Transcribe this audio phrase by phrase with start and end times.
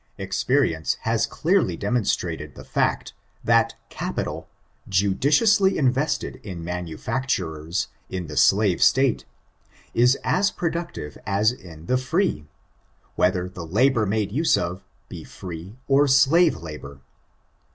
[0.17, 3.13] Experience has clearly demon strated the &ct,
[3.43, 4.49] that capital,
[4.89, 9.25] judiciously invested in manufactures, in the slave State,
[9.93, 12.47] is as productive as in the free,
[13.13, 16.99] whether the labor made use of be free or slave labor.